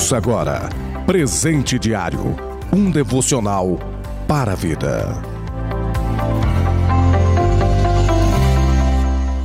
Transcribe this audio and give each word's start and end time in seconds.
Ouça 0.00 0.16
agora 0.16 0.70
Presente 1.04 1.78
Diário 1.78 2.34
um 2.72 2.90
devocional 2.90 3.78
para 4.26 4.52
a 4.52 4.54
vida. 4.54 5.12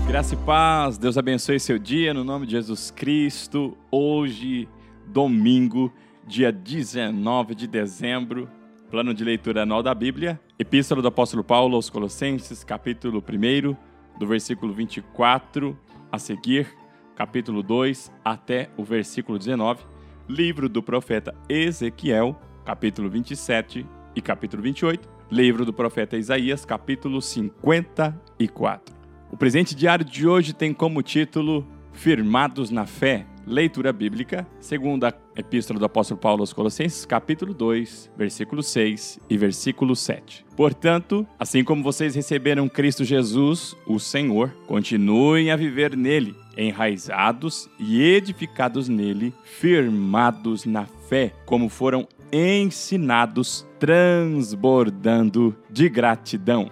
Graça 0.07 0.33
e 0.33 0.37
paz, 0.37 0.97
Deus 0.97 1.17
abençoe 1.17 1.59
seu 1.59 1.77
dia 1.77 2.13
no 2.13 2.23
nome 2.23 2.45
de 2.45 2.53
Jesus 2.53 2.89
Cristo. 2.89 3.77
Hoje, 3.91 4.69
domingo, 5.05 5.91
dia 6.25 6.53
19 6.53 7.53
de 7.53 7.67
dezembro, 7.67 8.49
plano 8.89 9.13
de 9.13 9.25
leitura 9.25 9.63
anual 9.63 9.83
da 9.83 9.93
Bíblia, 9.93 10.39
Epístola 10.57 11.01
do 11.01 11.09
Apóstolo 11.09 11.43
Paulo 11.43 11.75
aos 11.75 11.89
Colossenses, 11.89 12.63
capítulo 12.63 13.21
1, 13.21 13.75
do 14.17 14.25
versículo 14.25 14.73
24 14.73 15.77
a 16.09 16.17
seguir, 16.17 16.73
capítulo 17.13 17.61
2 17.61 18.09
até 18.23 18.69
o 18.77 18.85
versículo 18.85 19.37
19, 19.37 19.94
livro 20.27 20.67
do 20.67 20.81
profeta 20.81 21.35
Ezequiel, 21.47 22.39
capítulo 22.65 23.09
27 23.09 23.85
e 24.15 24.21
capítulo 24.21 24.63
28, 24.63 25.07
livro 25.31 25.65
do 25.65 25.73
profeta 25.73 26.17
Isaías, 26.17 26.65
capítulo 26.65 27.21
54. 27.21 28.95
O 29.31 29.37
presente 29.37 29.75
diário 29.75 30.05
de 30.05 30.27
hoje 30.27 30.53
tem 30.53 30.73
como 30.73 31.01
título 31.01 31.65
Firmados 31.95 32.69
na 32.69 32.85
Fé 32.85 33.25
leitura 33.45 33.93
bíblica, 33.93 34.47
segundo 34.59 35.05
a 35.05 35.13
Epístola 35.35 35.79
do 35.79 35.85
Apóstolo 35.85 36.19
Paulo 36.19 36.41
aos 36.41 36.53
Colossenses, 36.53 37.05
capítulo 37.05 37.53
2, 37.53 38.11
versículo 38.17 38.63
6 38.63 39.19
e 39.29 39.37
versículo 39.37 39.95
7. 39.95 40.45
Portanto, 40.55 41.27
assim 41.37 41.63
como 41.63 41.83
vocês 41.83 42.15
receberam 42.15 42.67
Cristo 42.67 43.03
Jesus, 43.03 43.75
o 43.85 43.99
Senhor, 43.99 44.49
continuem 44.65 45.51
a 45.51 45.55
viver 45.55 45.95
nele, 45.95 46.35
enraizados 46.57 47.69
e 47.79 48.01
edificados 48.01 48.89
nele, 48.89 49.33
firmados 49.43 50.65
na 50.65 50.85
fé, 50.85 51.33
como 51.45 51.69
foram 51.69 52.07
ensinados, 52.31 53.67
transbordando 53.79 55.55
de 55.69 55.87
gratidão. 55.87 56.71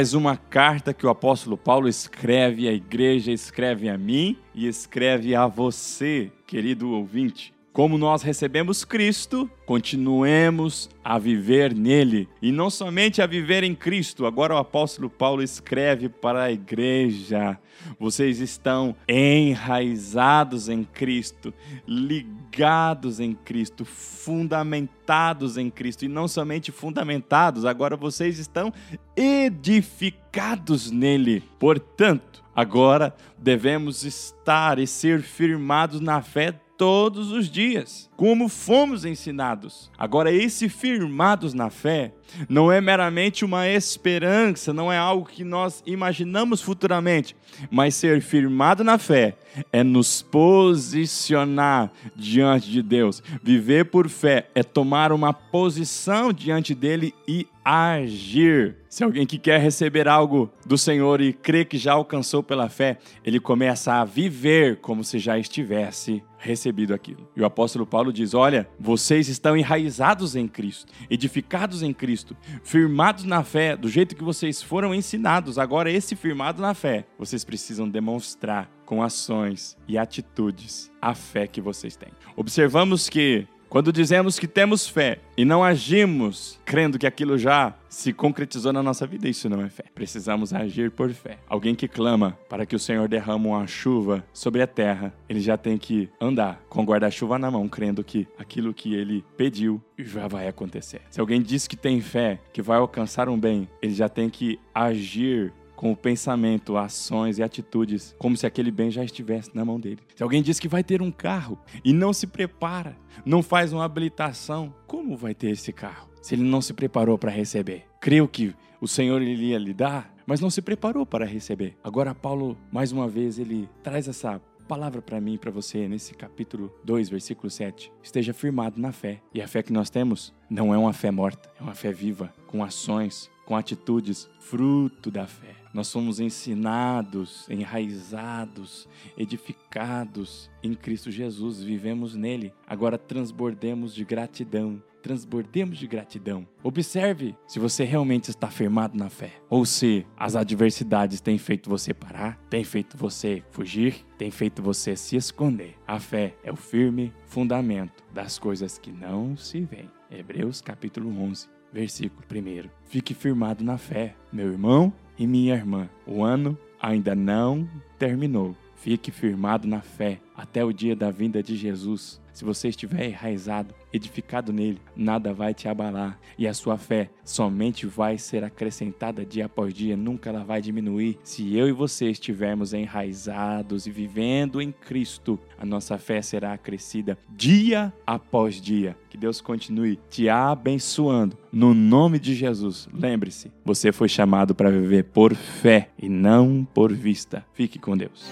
Mais 0.00 0.14
uma 0.14 0.34
carta 0.34 0.94
que 0.94 1.06
o 1.06 1.10
apóstolo 1.10 1.58
Paulo 1.58 1.86
escreve 1.86 2.66
à 2.66 2.72
igreja, 2.72 3.30
escreve 3.30 3.86
a 3.86 3.98
mim 3.98 4.34
e 4.54 4.66
escreve 4.66 5.34
a 5.34 5.46
você, 5.46 6.32
querido 6.46 6.92
ouvinte. 6.92 7.52
Como 7.80 7.96
nós 7.96 8.20
recebemos 8.20 8.84
Cristo, 8.84 9.50
continuemos 9.64 10.90
a 11.02 11.18
viver 11.18 11.74
nele. 11.74 12.28
E 12.42 12.52
não 12.52 12.68
somente 12.68 13.22
a 13.22 13.26
viver 13.26 13.64
em 13.64 13.74
Cristo. 13.74 14.26
Agora 14.26 14.54
o 14.54 14.58
apóstolo 14.58 15.08
Paulo 15.08 15.42
escreve 15.42 16.06
para 16.10 16.42
a 16.42 16.52
igreja: 16.52 17.58
vocês 17.98 18.38
estão 18.38 18.94
enraizados 19.08 20.68
em 20.68 20.84
Cristo, 20.84 21.54
ligados 21.88 23.18
em 23.18 23.32
Cristo, 23.32 23.86
fundamentados 23.86 25.56
em 25.56 25.70
Cristo. 25.70 26.04
E 26.04 26.08
não 26.08 26.28
somente 26.28 26.70
fundamentados, 26.70 27.64
agora 27.64 27.96
vocês 27.96 28.38
estão 28.38 28.70
edificados 29.16 30.90
nele. 30.90 31.42
Portanto, 31.58 32.44
agora 32.54 33.16
devemos 33.38 34.04
estar 34.04 34.78
e 34.78 34.86
ser 34.86 35.22
firmados 35.22 35.98
na 35.98 36.20
fé 36.20 36.60
todos 36.80 37.30
os 37.30 37.50
dias, 37.50 38.08
como 38.16 38.48
fomos 38.48 39.04
ensinados. 39.04 39.90
Agora, 39.98 40.32
esse 40.32 40.66
firmados 40.66 41.52
na 41.52 41.68
fé 41.68 42.14
não 42.48 42.70
é 42.70 42.80
meramente 42.80 43.44
uma 43.44 43.68
esperança, 43.68 44.72
não 44.72 44.92
é 44.92 44.98
algo 44.98 45.28
que 45.28 45.44
nós 45.44 45.82
imaginamos 45.86 46.60
futuramente, 46.60 47.36
mas 47.70 47.94
ser 47.94 48.20
firmado 48.22 48.82
na 48.84 48.98
fé 48.98 49.36
é 49.72 49.82
nos 49.82 50.22
posicionar 50.22 51.90
diante 52.14 52.70
de 52.70 52.82
Deus. 52.82 53.22
Viver 53.42 53.86
por 53.86 54.08
fé 54.08 54.48
é 54.54 54.62
tomar 54.62 55.12
uma 55.12 55.32
posição 55.32 56.32
diante 56.32 56.74
dele 56.74 57.14
e 57.26 57.46
agir. 57.64 58.76
Se 58.88 59.04
alguém 59.04 59.26
que 59.26 59.38
quer 59.38 59.60
receber 59.60 60.08
algo 60.08 60.50
do 60.66 60.76
Senhor 60.76 61.20
e 61.20 61.32
crê 61.32 61.64
que 61.64 61.78
já 61.78 61.92
alcançou 61.92 62.42
pela 62.42 62.68
fé, 62.68 62.98
ele 63.24 63.38
começa 63.38 63.94
a 63.94 64.04
viver 64.04 64.76
como 64.76 65.04
se 65.04 65.18
já 65.18 65.38
estivesse 65.38 66.22
recebido 66.38 66.94
aquilo. 66.94 67.28
E 67.36 67.42
o 67.42 67.44
apóstolo 67.44 67.86
Paulo 67.86 68.12
diz: 68.12 68.34
Olha, 68.34 68.68
vocês 68.78 69.28
estão 69.28 69.56
enraizados 69.56 70.34
em 70.34 70.48
Cristo, 70.48 70.92
edificados 71.08 71.82
em 71.82 71.92
Cristo, 71.92 72.19
firmados 72.62 73.24
na 73.24 73.42
fé, 73.42 73.76
do 73.76 73.88
jeito 73.88 74.16
que 74.16 74.24
vocês 74.24 74.62
foram 74.62 74.94
ensinados. 74.94 75.58
Agora, 75.58 75.90
esse 75.90 76.16
firmado 76.16 76.60
na 76.62 76.74
fé, 76.74 77.06
vocês 77.18 77.44
precisam 77.44 77.88
demonstrar 77.88 78.70
com 78.84 79.02
ações 79.02 79.76
e 79.86 79.96
atitudes 79.96 80.90
a 81.00 81.14
fé 81.14 81.46
que 81.46 81.60
vocês 81.60 81.96
têm. 81.96 82.10
Observamos 82.36 83.08
que 83.08 83.46
quando 83.70 83.92
dizemos 83.92 84.36
que 84.36 84.48
temos 84.48 84.88
fé 84.88 85.20
e 85.36 85.44
não 85.44 85.62
agimos 85.62 86.58
crendo 86.64 86.98
que 86.98 87.06
aquilo 87.06 87.38
já 87.38 87.72
se 87.88 88.12
concretizou 88.12 88.72
na 88.72 88.82
nossa 88.82 89.06
vida, 89.06 89.28
isso 89.28 89.48
não 89.48 89.62
é 89.62 89.70
fé. 89.70 89.84
Precisamos 89.94 90.52
agir 90.52 90.90
por 90.90 91.10
fé. 91.10 91.38
Alguém 91.48 91.76
que 91.76 91.86
clama 91.86 92.36
para 92.48 92.66
que 92.66 92.74
o 92.74 92.80
Senhor 92.80 93.08
derrame 93.08 93.46
uma 93.46 93.66
chuva 93.68 94.24
sobre 94.32 94.60
a 94.60 94.66
terra, 94.66 95.14
ele 95.28 95.40
já 95.40 95.56
tem 95.56 95.78
que 95.78 96.08
andar 96.20 96.60
com 96.68 96.84
guarda-chuva 96.84 97.38
na 97.38 97.48
mão, 97.48 97.68
crendo 97.68 98.02
que 98.02 98.26
aquilo 98.36 98.74
que 98.74 98.94
ele 98.94 99.24
pediu 99.36 99.80
já 99.96 100.26
vai 100.26 100.48
acontecer. 100.48 101.02
Se 101.08 101.20
alguém 101.20 101.40
diz 101.40 101.68
que 101.68 101.76
tem 101.76 102.00
fé, 102.00 102.40
que 102.52 102.60
vai 102.60 102.78
alcançar 102.78 103.28
um 103.28 103.38
bem, 103.38 103.68
ele 103.80 103.94
já 103.94 104.08
tem 104.08 104.28
que 104.28 104.58
agir 104.74 105.52
com 105.80 105.90
o 105.90 105.96
pensamento, 105.96 106.76
ações 106.76 107.38
e 107.38 107.42
atitudes, 107.42 108.14
como 108.18 108.36
se 108.36 108.46
aquele 108.46 108.70
bem 108.70 108.90
já 108.90 109.02
estivesse 109.02 109.50
na 109.54 109.64
mão 109.64 109.80
dele. 109.80 110.00
Se 110.14 110.22
alguém 110.22 110.42
diz 110.42 110.60
que 110.60 110.68
vai 110.68 110.84
ter 110.84 111.00
um 111.00 111.10
carro 111.10 111.58
e 111.82 111.90
não 111.90 112.12
se 112.12 112.26
prepara, 112.26 112.98
não 113.24 113.42
faz 113.42 113.72
uma 113.72 113.82
habilitação, 113.82 114.74
como 114.86 115.16
vai 115.16 115.34
ter 115.34 115.48
esse 115.48 115.72
carro? 115.72 116.10
Se 116.20 116.34
ele 116.34 116.42
não 116.42 116.60
se 116.60 116.74
preparou 116.74 117.16
para 117.16 117.30
receber. 117.30 117.86
Creu 117.98 118.28
que 118.28 118.54
o 118.78 118.86
Senhor 118.86 119.22
iria 119.22 119.56
lhe 119.56 119.72
dar, 119.72 120.14
mas 120.26 120.38
não 120.38 120.50
se 120.50 120.60
preparou 120.60 121.06
para 121.06 121.24
receber. 121.24 121.78
Agora 121.82 122.14
Paulo, 122.14 122.58
mais 122.70 122.92
uma 122.92 123.08
vez, 123.08 123.38
ele 123.38 123.66
traz 123.82 124.06
essa 124.06 124.38
palavra 124.70 125.02
para 125.02 125.20
mim 125.20 125.34
e 125.34 125.38
para 125.38 125.50
você 125.50 125.88
nesse 125.88 126.14
capítulo 126.14 126.72
2, 126.84 127.08
versículo 127.08 127.50
7. 127.50 127.92
Esteja 128.00 128.32
firmado 128.32 128.80
na 128.80 128.92
fé. 128.92 129.20
E 129.34 129.42
a 129.42 129.48
fé 129.48 129.64
que 129.64 129.72
nós 129.72 129.90
temos 129.90 130.32
não 130.48 130.72
é 130.72 130.78
uma 130.78 130.92
fé 130.92 131.10
morta, 131.10 131.50
é 131.58 131.62
uma 131.64 131.74
fé 131.74 131.90
viva, 131.90 132.32
com 132.46 132.62
ações, 132.62 133.28
com 133.44 133.56
atitudes, 133.56 134.30
fruto 134.38 135.10
da 135.10 135.26
fé. 135.26 135.56
Nós 135.74 135.88
somos 135.88 136.20
ensinados, 136.20 137.48
enraizados, 137.50 138.88
edificados 139.18 140.48
em 140.62 140.72
Cristo 140.72 141.10
Jesus, 141.10 141.60
vivemos 141.60 142.14
nele. 142.14 142.54
Agora 142.64 142.96
transbordemos 142.96 143.92
de 143.92 144.04
gratidão. 144.04 144.80
Transbordemos 145.02 145.78
de 145.78 145.86
gratidão. 145.86 146.46
Observe 146.62 147.34
se 147.46 147.58
você 147.58 147.84
realmente 147.84 148.30
está 148.30 148.48
firmado 148.48 148.96
na 148.96 149.08
fé, 149.08 149.32
ou 149.48 149.64
se 149.64 150.06
as 150.16 150.36
adversidades 150.36 151.20
têm 151.20 151.38
feito 151.38 151.70
você 151.70 151.94
parar, 151.94 152.38
têm 152.50 152.64
feito 152.64 152.96
você 152.96 153.42
fugir, 153.50 154.04
têm 154.18 154.30
feito 154.30 154.62
você 154.62 154.96
se 154.96 155.16
esconder. 155.16 155.76
A 155.86 155.98
fé 155.98 156.34
é 156.44 156.52
o 156.52 156.56
firme 156.56 157.12
fundamento 157.26 158.04
das 158.12 158.38
coisas 158.38 158.78
que 158.78 158.92
não 158.92 159.36
se 159.36 159.60
veem. 159.60 159.90
Hebreus 160.10 160.60
capítulo 160.60 161.10
11, 161.22 161.48
versículo 161.72 162.22
1. 162.30 162.68
Fique 162.84 163.14
firmado 163.14 163.62
na 163.64 163.78
fé, 163.78 164.14
meu 164.32 164.50
irmão 164.50 164.92
e 165.18 165.26
minha 165.26 165.54
irmã. 165.54 165.88
O 166.06 166.24
ano 166.24 166.58
ainda 166.80 167.14
não 167.14 167.68
terminou. 167.98 168.56
Fique 168.76 169.10
firmado 169.10 169.68
na 169.68 169.82
fé 169.82 170.20
até 170.34 170.64
o 170.64 170.72
dia 170.72 170.96
da 170.96 171.10
vinda 171.10 171.42
de 171.42 171.54
Jesus. 171.54 172.20
Se 172.32 172.44
você 172.44 172.68
estiver 172.68 173.08
enraizado, 173.08 173.74
edificado 173.92 174.52
nele, 174.52 174.80
nada 174.94 175.32
vai 175.32 175.52
te 175.52 175.68
abalar 175.68 176.18
e 176.38 176.46
a 176.46 176.54
sua 176.54 176.78
fé 176.78 177.10
somente 177.24 177.86
vai 177.86 178.18
ser 178.18 178.44
acrescentada 178.44 179.24
dia 179.24 179.46
após 179.46 179.74
dia, 179.74 179.96
nunca 179.96 180.30
ela 180.30 180.44
vai 180.44 180.60
diminuir. 180.60 181.18
Se 181.22 181.56
eu 181.56 181.68
e 181.68 181.72
você 181.72 182.10
estivermos 182.10 182.72
enraizados 182.72 183.86
e 183.86 183.90
vivendo 183.90 184.60
em 184.60 184.72
Cristo, 184.72 185.38
a 185.58 185.64
nossa 185.64 185.98
fé 185.98 186.22
será 186.22 186.52
acrescida 186.52 187.18
dia 187.28 187.92
após 188.06 188.60
dia. 188.60 188.96
Que 189.08 189.16
Deus 189.16 189.40
continue 189.40 189.98
te 190.08 190.28
abençoando 190.28 191.36
no 191.52 191.74
nome 191.74 192.18
de 192.18 192.34
Jesus. 192.34 192.88
Lembre-se, 192.92 193.50
você 193.64 193.92
foi 193.92 194.08
chamado 194.08 194.54
para 194.54 194.70
viver 194.70 195.04
por 195.04 195.34
fé 195.34 195.90
e 195.98 196.08
não 196.08 196.66
por 196.72 196.92
vista. 196.92 197.44
Fique 197.52 197.78
com 197.78 197.96
Deus. 197.96 198.30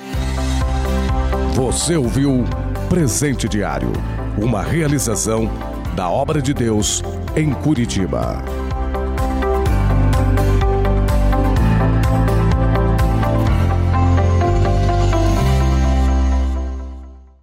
Você 1.55 1.97
ouviu 1.97 2.45
Presente 2.88 3.46
Diário, 3.46 3.93
uma 4.38 4.62
realização 4.62 5.50
da 5.94 6.08
obra 6.08 6.40
de 6.40 6.55
Deus 6.55 7.02
em 7.37 7.52
Curitiba. 7.52 8.43